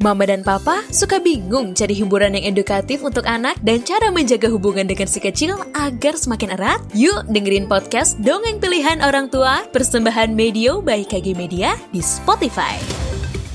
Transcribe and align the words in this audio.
Mama 0.00 0.24
dan 0.24 0.40
Papa 0.40 0.80
suka 0.88 1.20
bingung 1.20 1.76
cari 1.76 1.92
hiburan 1.92 2.32
yang 2.32 2.56
edukatif 2.56 3.04
untuk 3.04 3.28
anak 3.28 3.60
dan 3.60 3.84
cara 3.84 4.08
menjaga 4.08 4.48
hubungan 4.48 4.88
dengan 4.88 5.04
si 5.04 5.20
kecil 5.20 5.60
agar 5.76 6.16
semakin 6.16 6.56
erat? 6.56 6.80
Yuk 6.96 7.28
dengerin 7.28 7.68
podcast 7.68 8.16
Dongeng 8.24 8.64
Pilihan 8.64 9.04
Orang 9.04 9.28
Tua 9.28 9.60
Persembahan 9.68 10.32
Medio 10.32 10.80
by 10.80 11.04
KG 11.04 11.36
Media 11.36 11.76
di 11.92 12.00
Spotify. 12.00 12.80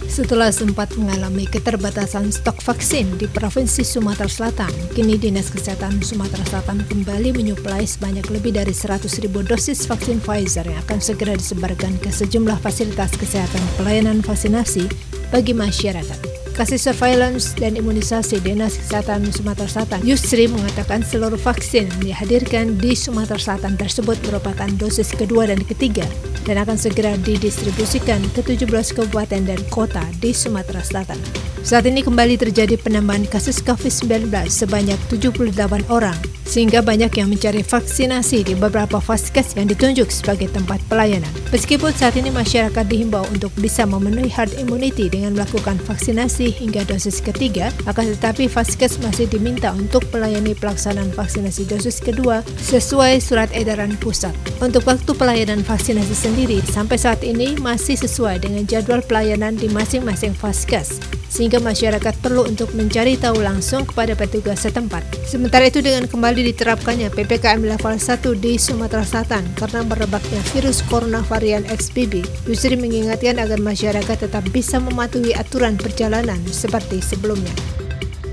Setelah 0.05 0.53
sempat 0.53 0.93
mengalami 1.01 1.49
keterbatasan 1.49 2.29
stok 2.29 2.61
vaksin 2.61 3.17
di 3.17 3.25
Provinsi 3.25 3.81
Sumatera 3.81 4.29
Selatan, 4.29 4.69
kini 4.93 5.17
Dinas 5.17 5.49
Kesehatan 5.49 5.97
Sumatera 6.05 6.45
Selatan 6.45 6.85
kembali 6.85 7.33
menyuplai 7.33 7.89
sebanyak 7.89 8.29
lebih 8.29 8.53
dari 8.53 8.69
100 8.69 9.09
ribu 9.25 9.41
dosis 9.41 9.89
vaksin 9.89 10.21
Pfizer 10.21 10.69
yang 10.69 10.77
akan 10.85 11.01
segera 11.01 11.33
disebarkan 11.33 11.97
ke 11.97 12.13
sejumlah 12.13 12.61
fasilitas 12.61 13.17
kesehatan 13.17 13.65
pelayanan 13.81 14.21
vaksinasi 14.21 14.85
bagi 15.33 15.57
masyarakat. 15.57 16.44
Kasih 16.55 16.79
Surveillance 16.79 17.51
dan 17.59 17.75
Imunisasi 17.75 18.39
Dinas 18.39 18.79
Kesehatan 18.79 19.27
Sumatera 19.27 19.67
Selatan, 19.67 19.99
Yusri 20.07 20.47
mengatakan 20.47 21.03
seluruh 21.03 21.35
vaksin 21.35 21.91
yang 21.91 22.15
dihadirkan 22.15 22.79
di 22.79 22.95
Sumatera 22.95 23.35
Selatan 23.35 23.75
tersebut 23.75 24.15
merupakan 24.23 24.71
dosis 24.79 25.11
kedua 25.11 25.51
dan 25.51 25.59
ketiga 25.67 26.07
dan 26.47 26.55
akan 26.63 26.79
segera 26.79 27.19
didistribusikan 27.19 28.23
ke 28.31 28.39
17 28.39 28.71
kabupaten 28.71 29.43
dan 29.43 29.59
kota 29.67 30.07
di 30.23 30.31
Sumatera 30.31 30.79
Selatan. 30.79 31.19
Saat 31.65 31.89
ini 31.89 32.05
kembali 32.05 32.37
terjadi 32.37 32.77
penambahan 32.77 33.25
kasus 33.25 33.57
COVID-19 33.57 34.29
sebanyak 34.53 35.01
78 35.09 35.57
orang, 35.89 36.13
sehingga 36.45 36.85
banyak 36.85 37.09
yang 37.17 37.25
mencari 37.25 37.65
vaksinasi 37.65 38.45
di 38.45 38.53
beberapa 38.53 39.01
vaskes 39.01 39.57
yang 39.57 39.65
ditunjuk 39.73 40.13
sebagai 40.13 40.53
tempat 40.53 40.77
pelayanan. 40.85 41.25
Meskipun 41.49 41.89
saat 41.89 42.21
ini 42.21 42.29
masyarakat 42.29 42.85
dihimbau 42.85 43.25
untuk 43.33 43.49
bisa 43.57 43.81
memenuhi 43.89 44.29
herd 44.29 44.53
immunity 44.61 45.09
dengan 45.09 45.33
melakukan 45.33 45.81
vaksinasi 45.89 46.53
hingga 46.53 46.85
dosis 46.85 47.17
ketiga, 47.17 47.73
akan 47.89 48.13
tetapi 48.13 48.45
vaskes 48.45 49.01
masih 49.01 49.25
diminta 49.25 49.73
untuk 49.73 50.05
melayani 50.13 50.53
pelaksanaan 50.53 51.09
vaksinasi 51.17 51.65
dosis 51.65 51.97
kedua 51.97 52.45
sesuai 52.61 53.17
surat 53.17 53.49
edaran 53.57 53.97
pusat. 53.97 54.37
Untuk 54.61 54.85
waktu 54.85 55.17
pelayanan 55.17 55.65
vaksinasi 55.65 56.13
sendiri, 56.13 56.61
sampai 56.61 57.01
saat 57.01 57.25
ini 57.25 57.57
masih 57.57 57.97
sesuai 57.97 58.45
dengan 58.45 58.69
jadwal 58.69 59.01
pelayanan 59.01 59.57
di 59.57 59.65
masing-masing 59.73 60.37
vaskes 60.37 61.01
sehingga 61.35 61.59
masyarakat 61.59 62.15
perlu 62.23 62.47
untuk 62.47 62.71
mencari 62.71 63.19
tahu 63.19 63.43
langsung 63.43 63.83
kepada 63.83 64.15
petugas 64.15 64.63
setempat. 64.63 65.03
Sementara 65.27 65.67
itu 65.67 65.83
dengan 65.83 66.07
kembali 66.07 66.47
diterapkannya 66.55 67.11
PPKM 67.11 67.59
level 67.59 67.99
1 67.99 68.23
di 68.39 68.55
Sumatera 68.55 69.03
Selatan 69.03 69.43
karena 69.59 69.83
merebaknya 69.83 70.39
virus 70.55 70.79
corona 70.87 71.19
varian 71.27 71.67
XBB, 71.67 72.23
Yusri 72.47 72.79
mengingatkan 72.79 73.35
agar 73.43 73.59
masyarakat 73.59 74.15
tetap 74.15 74.47
bisa 74.55 74.79
mematuhi 74.79 75.35
aturan 75.35 75.75
perjalanan 75.75 76.39
seperti 76.47 77.03
sebelumnya. 77.03 77.51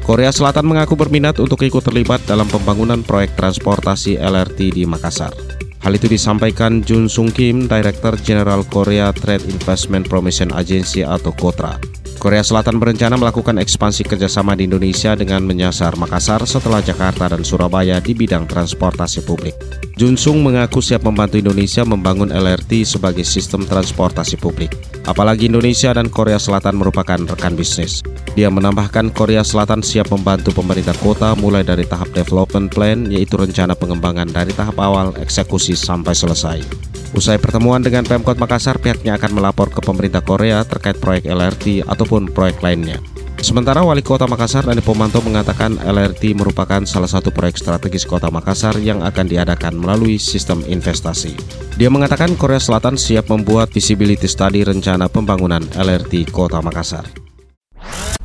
Korea 0.06 0.30
Selatan 0.30 0.70
mengaku 0.70 0.94
berminat 0.94 1.42
untuk 1.42 1.62
ikut 1.66 1.82
terlibat 1.82 2.22
dalam 2.26 2.46
pembangunan 2.46 3.02
proyek 3.02 3.34
transportasi 3.34 4.18
LRT 4.18 4.78
di 4.78 4.82
Makassar. 4.86 5.34
Hal 5.82 5.98
itu 5.98 6.06
disampaikan 6.06 6.78
Jun 6.82 7.10
Sung 7.10 7.30
Kim, 7.30 7.66
Director 7.66 8.14
General 8.22 8.62
Korea 8.66 9.10
Trade 9.10 9.46
Investment 9.50 10.06
Promotion 10.06 10.54
Agency 10.54 11.02
atau 11.02 11.34
KOTRA. 11.34 12.01
Korea 12.22 12.46
Selatan 12.46 12.78
berencana 12.78 13.18
melakukan 13.18 13.58
ekspansi 13.58 14.06
kerjasama 14.06 14.54
di 14.54 14.70
Indonesia 14.70 15.18
dengan 15.18 15.42
menyasar 15.42 15.98
Makassar 15.98 16.46
setelah 16.46 16.78
Jakarta 16.78 17.26
dan 17.26 17.42
Surabaya 17.42 17.98
di 17.98 18.14
bidang 18.14 18.46
transportasi 18.46 19.26
publik. 19.26 19.58
Jun 19.98 20.14
Sung 20.14 20.38
mengaku 20.38 20.78
siap 20.78 21.02
membantu 21.02 21.42
Indonesia 21.42 21.82
membangun 21.82 22.30
LRT 22.30 22.86
sebagai 22.86 23.26
sistem 23.26 23.66
transportasi 23.66 24.38
publik. 24.38 24.70
Apalagi 25.02 25.50
Indonesia 25.50 25.90
dan 25.90 26.06
Korea 26.06 26.38
Selatan 26.38 26.78
merupakan 26.78 27.18
rekan 27.18 27.58
bisnis. 27.58 28.06
Dia 28.38 28.46
menambahkan 28.54 29.10
Korea 29.10 29.42
Selatan 29.42 29.82
siap 29.82 30.14
membantu 30.14 30.54
pemerintah 30.54 30.94
kota 31.02 31.34
mulai 31.34 31.66
dari 31.66 31.82
tahap 31.90 32.14
development 32.14 32.70
plan 32.70 33.02
yaitu 33.10 33.34
rencana 33.34 33.74
pengembangan 33.74 34.30
dari 34.30 34.54
tahap 34.54 34.78
awal 34.78 35.10
eksekusi 35.18 35.74
sampai 35.74 36.14
selesai. 36.14 36.92
Usai 37.12 37.36
pertemuan 37.36 37.84
dengan 37.84 38.08
Pemkot 38.08 38.40
Makassar, 38.40 38.80
pihaknya 38.80 39.20
akan 39.20 39.36
melapor 39.36 39.68
ke 39.68 39.84
pemerintah 39.84 40.24
Korea 40.24 40.64
terkait 40.64 40.96
proyek 40.96 41.28
LRT 41.28 41.84
ataupun 42.12 42.28
proyek 42.28 42.60
lainnya. 42.60 43.00
Sementara 43.40 43.80
Wali 43.82 44.04
Kota 44.04 44.28
Makassar 44.28 44.68
Dani 44.68 44.84
Pomanto 44.84 45.18
mengatakan 45.24 45.74
LRT 45.80 46.36
merupakan 46.36 46.84
salah 46.84 47.08
satu 47.08 47.32
proyek 47.32 47.58
strategis 47.58 48.06
Kota 48.06 48.28
Makassar 48.30 48.76
yang 48.78 49.02
akan 49.02 49.26
diadakan 49.26 49.80
melalui 49.80 50.20
sistem 50.20 50.62
investasi. 50.62 51.34
Dia 51.74 51.90
mengatakan 51.90 52.38
Korea 52.38 52.62
Selatan 52.62 53.00
siap 53.00 53.32
membuat 53.32 53.72
visibility 53.74 54.28
study 54.30 54.62
rencana 54.62 55.08
pembangunan 55.08 55.64
LRT 55.74 56.30
Kota 56.30 56.62
Makassar. 56.62 57.08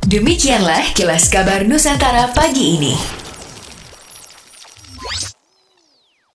Demikianlah 0.06 0.94
kilas 0.94 1.32
kabar 1.32 1.66
Nusantara 1.66 2.30
pagi 2.30 2.78
ini. 2.78 2.94